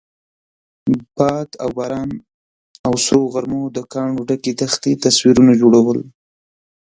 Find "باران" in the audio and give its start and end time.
1.77-2.09